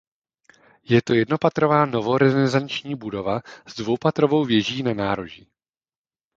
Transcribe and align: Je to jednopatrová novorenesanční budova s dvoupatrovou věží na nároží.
Je 0.83 1.01
to 1.01 1.13
jednopatrová 1.13 1.85
novorenesanční 1.85 2.95
budova 2.95 3.41
s 3.67 3.75
dvoupatrovou 3.75 4.45
věží 4.45 4.83
na 4.83 4.93
nároží. 4.93 5.47